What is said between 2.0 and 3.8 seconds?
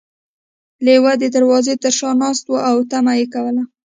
ناست و او تمه یې کوله.